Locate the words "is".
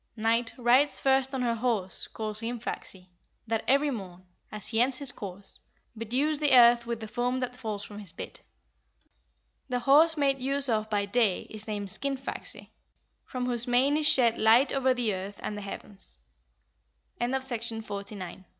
11.51-11.67, 13.95-14.09